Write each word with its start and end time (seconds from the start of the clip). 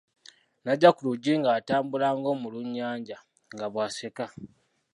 N'ajja 0.63 0.89
ku 0.95 1.01
luggi 1.07 1.33
ng'atambula 1.37 2.07
ng'omulunnyanja, 2.17 3.17
nga 3.53 3.65
bw'aseka. 3.73 4.25